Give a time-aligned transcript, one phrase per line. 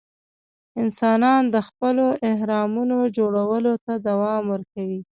[0.81, 5.01] انسانان د خپلو اهرامونو جوړولو ته دوام ورکوي.